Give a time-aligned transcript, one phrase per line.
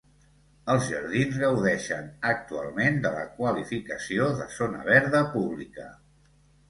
[0.75, 5.87] Els jardins gaudeixen actualment de la qualificació de Zona Verda Pública.